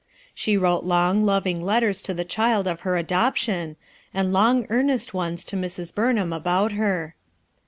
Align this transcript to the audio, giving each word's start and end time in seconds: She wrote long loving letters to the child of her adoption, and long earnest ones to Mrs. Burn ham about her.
She 0.33 0.57
wrote 0.57 0.83
long 0.83 1.23
loving 1.23 1.61
letters 1.61 2.01
to 2.01 2.13
the 2.15 2.25
child 2.25 2.67
of 2.67 2.79
her 2.79 2.97
adoption, 2.97 3.75
and 4.15 4.33
long 4.33 4.65
earnest 4.71 5.13
ones 5.13 5.45
to 5.45 5.55
Mrs. 5.55 5.93
Burn 5.93 6.17
ham 6.17 6.33
about 6.33 6.71
her. 6.71 7.13